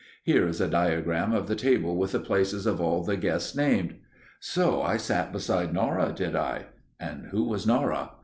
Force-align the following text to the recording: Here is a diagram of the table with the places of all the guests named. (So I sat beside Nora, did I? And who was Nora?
Here 0.23 0.47
is 0.47 0.59
a 0.59 0.67
diagram 0.67 1.31
of 1.31 1.47
the 1.47 1.55
table 1.55 1.95
with 1.95 2.11
the 2.13 2.19
places 2.19 2.65
of 2.65 2.81
all 2.81 3.03
the 3.03 3.15
guests 3.15 3.55
named. 3.55 3.99
(So 4.39 4.81
I 4.81 4.97
sat 4.97 5.31
beside 5.31 5.75
Nora, 5.75 6.11
did 6.11 6.35
I? 6.35 6.65
And 6.99 7.27
who 7.27 7.43
was 7.43 7.67
Nora? 7.67 8.09